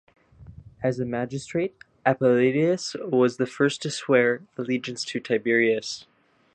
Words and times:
As 0.81 0.97
a 0.99 1.05
magistrate, 1.05 1.75
Appuleius 2.07 2.95
was 3.11 3.37
the 3.37 3.45
first 3.45 3.83
to 3.83 3.91
swear 3.91 4.41
allegiance 4.57 5.05
to 5.05 5.19
Tiberius. 5.19 6.07